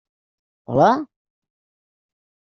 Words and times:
Hola? 0.65 0.93